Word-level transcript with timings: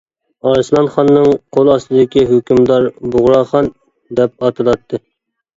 ئارسلان 0.51 0.87
خاننىڭ 0.93 1.27
قول 1.57 1.69
ئاستىدىكى 1.73 2.23
ھۆكۈمدار 2.31 2.87
«بۇغراخان» 3.17 3.71
دەپ 4.21 4.49
ئاتىلاتتى. 4.49 5.03